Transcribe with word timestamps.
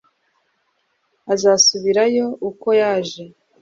azasubirayo 1.33 2.23
uko 2.49 2.67
yaje 2.81 3.21